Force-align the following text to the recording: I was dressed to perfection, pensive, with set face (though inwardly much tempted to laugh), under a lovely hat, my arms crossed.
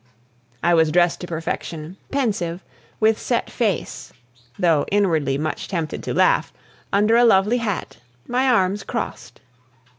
I 0.63 0.73
was 0.73 0.89
dressed 0.91 1.21
to 1.21 1.27
perfection, 1.27 1.95
pensive, 2.09 2.63
with 2.99 3.19
set 3.21 3.51
face 3.51 4.11
(though 4.57 4.83
inwardly 4.91 5.37
much 5.37 5.67
tempted 5.67 6.01
to 6.01 6.13
laugh), 6.15 6.51
under 6.91 7.15
a 7.15 7.23
lovely 7.23 7.57
hat, 7.59 7.97
my 8.27 8.49
arms 8.49 8.81
crossed. 8.83 9.41